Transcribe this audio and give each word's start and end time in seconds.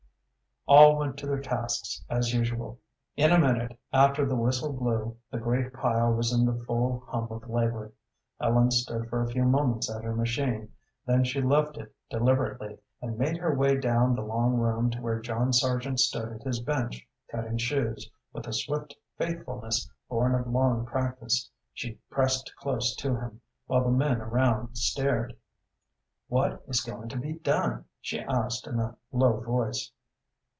All 0.67 0.95
went 0.97 1.17
to 1.17 1.27
their 1.27 1.41
tasks 1.41 2.01
as 2.09 2.33
usual. 2.33 2.79
In 3.17 3.33
a 3.33 3.39
minute 3.39 3.77
after 3.91 4.25
the 4.25 4.37
whistle 4.37 4.71
blew 4.71 5.17
the 5.29 5.39
great 5.39 5.73
pile 5.73 6.13
was 6.13 6.31
in 6.31 6.45
the 6.45 6.63
full 6.65 7.03
hum 7.09 7.27
of 7.29 7.49
labor. 7.49 7.91
Ellen 8.39 8.71
stood 8.71 9.09
for 9.09 9.21
a 9.21 9.27
few 9.29 9.43
moments 9.43 9.91
at 9.93 10.03
her 10.03 10.15
machine, 10.15 10.71
then 11.05 11.25
she 11.25 11.41
left 11.41 11.77
it 11.77 11.93
deliberately, 12.09 12.77
and 13.01 13.17
made 13.17 13.35
her 13.37 13.53
way 13.53 13.75
down 13.79 14.15
the 14.15 14.21
long 14.21 14.53
room 14.53 14.89
to 14.91 15.01
where 15.01 15.19
John 15.19 15.51
Sargent 15.51 15.99
stood 15.99 16.31
at 16.31 16.43
his 16.43 16.61
bench 16.61 17.05
cutting 17.29 17.57
shoes, 17.57 18.09
with 18.31 18.47
a 18.47 18.53
swift 18.53 18.95
faithfulness 19.17 19.89
born 20.07 20.33
of 20.35 20.47
long 20.47 20.85
practice. 20.85 21.49
She 21.73 21.99
pressed 22.09 22.53
close 22.55 22.95
to 22.97 23.17
him, 23.19 23.41
while 23.65 23.83
the 23.83 23.89
men 23.91 24.21
around 24.21 24.77
stared. 24.77 25.35
"What 26.29 26.63
is 26.67 26.79
going 26.79 27.09
to 27.09 27.17
be 27.17 27.33
done?" 27.39 27.85
she 27.99 28.21
asked, 28.21 28.67
in 28.67 28.79
a 28.79 28.95
low 29.11 29.41
voice. 29.41 29.91